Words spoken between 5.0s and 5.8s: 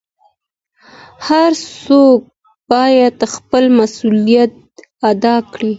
ادا کړي.